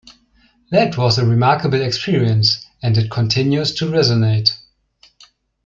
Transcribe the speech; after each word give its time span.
That 0.71 0.97
was 0.97 1.19
a 1.19 1.25
remarkable 1.27 1.79
experience-and 1.79 2.97
it 2.97 3.11
continues 3.11 3.71
to 3.75 3.85
resonate. 3.85 4.49